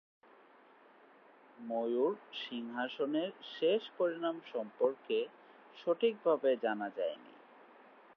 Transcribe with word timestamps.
ময়ূর 1.59 2.13
সিংহাসনের 2.41 3.29
শেষ 3.51 3.81
পরিণাম 3.97 4.35
সম্পর্কে 4.53 5.17
সঠিকভাবে 5.77 6.49
জানা 6.63 6.87
যায়নি। 6.97 7.33